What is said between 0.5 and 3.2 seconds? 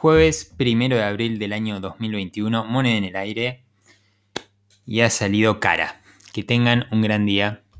primero de abril del año 2021, moneda en el